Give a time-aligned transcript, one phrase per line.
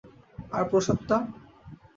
[0.57, 1.17] আর প্রসাদটা!